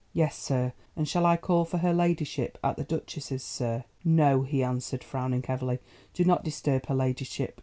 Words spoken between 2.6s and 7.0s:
at the duchess's, sir?" "No," he answered, frowning heavily, "do not disturb her